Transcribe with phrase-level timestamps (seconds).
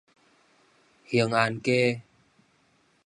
[1.05, 2.01] 興安街